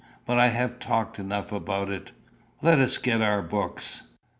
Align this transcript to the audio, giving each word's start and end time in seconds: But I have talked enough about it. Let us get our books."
But 0.25 0.39
I 0.39 0.47
have 0.47 0.79
talked 0.79 1.19
enough 1.19 1.51
about 1.51 1.91
it. 1.91 2.09
Let 2.63 2.79
us 2.79 2.97
get 2.97 3.21
our 3.21 3.43
books." 3.43 4.17